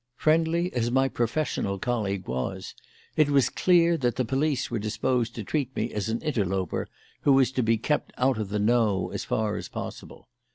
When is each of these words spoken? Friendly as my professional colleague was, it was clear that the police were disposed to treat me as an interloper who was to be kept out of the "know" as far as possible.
Friendly 0.15 0.73
as 0.73 0.89
my 0.89 1.07
professional 1.07 1.77
colleague 1.77 2.27
was, 2.27 2.73
it 3.15 3.29
was 3.29 3.49
clear 3.49 3.97
that 3.97 4.15
the 4.15 4.25
police 4.25 4.71
were 4.71 4.79
disposed 4.79 5.35
to 5.35 5.43
treat 5.43 5.75
me 5.75 5.93
as 5.93 6.09
an 6.09 6.23
interloper 6.23 6.87
who 7.21 7.33
was 7.33 7.51
to 7.51 7.61
be 7.61 7.77
kept 7.77 8.11
out 8.17 8.39
of 8.39 8.49
the 8.49 8.57
"know" 8.57 9.11
as 9.11 9.23
far 9.25 9.57
as 9.57 9.67
possible. 9.69 10.27